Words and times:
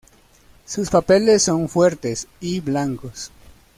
Sus 0.65 0.89
papeles 0.89 1.43
son 1.43 1.69
fuertes 1.69 2.27
y 2.39 2.59
blancos. 2.59 3.29